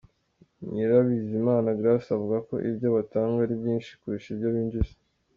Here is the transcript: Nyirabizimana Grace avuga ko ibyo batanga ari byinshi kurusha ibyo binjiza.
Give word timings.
Nyirabizimana 0.71 1.77
Grace 1.79 2.09
avuga 2.17 2.37
ko 2.47 2.55
ibyo 2.69 2.87
batanga 2.95 3.37
ari 3.45 3.53
byinshi 3.61 3.91
kurusha 3.99 4.27
ibyo 4.33 4.47
binjiza. 4.55 4.93